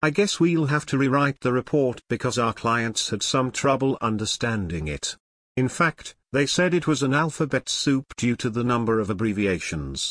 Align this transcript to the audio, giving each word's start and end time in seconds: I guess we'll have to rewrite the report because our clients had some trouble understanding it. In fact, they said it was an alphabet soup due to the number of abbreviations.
I 0.00 0.10
guess 0.10 0.38
we'll 0.38 0.66
have 0.66 0.86
to 0.86 0.98
rewrite 0.98 1.40
the 1.40 1.52
report 1.52 2.02
because 2.08 2.38
our 2.38 2.52
clients 2.52 3.10
had 3.10 3.20
some 3.20 3.50
trouble 3.50 3.98
understanding 4.00 4.86
it. 4.86 5.16
In 5.56 5.68
fact, 5.68 6.14
they 6.32 6.46
said 6.46 6.72
it 6.72 6.86
was 6.86 7.02
an 7.02 7.12
alphabet 7.12 7.68
soup 7.68 8.14
due 8.16 8.36
to 8.36 8.48
the 8.48 8.62
number 8.62 9.00
of 9.00 9.10
abbreviations. 9.10 10.06